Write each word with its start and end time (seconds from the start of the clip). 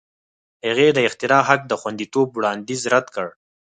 هغې 0.67 0.87
د 0.93 0.99
اختراع 1.07 1.41
حق 1.49 1.61
د 1.67 1.73
خوندیتوب 1.81 2.27
وړاندیز 2.33 2.81
رد 2.93 3.07
کړ. 3.15 3.27